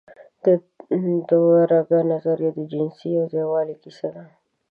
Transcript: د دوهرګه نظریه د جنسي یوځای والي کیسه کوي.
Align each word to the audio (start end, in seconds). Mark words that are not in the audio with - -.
د 0.43 0.45
دوهرګه 1.29 1.99
نظریه 2.11 2.51
د 2.57 2.59
جنسي 2.71 3.07
یوځای 3.17 3.45
والي 3.47 3.75
کیسه 3.81 4.07
کوي. 4.13 4.25